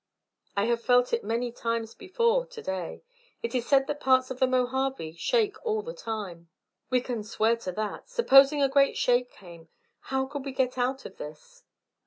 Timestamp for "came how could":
9.29-10.43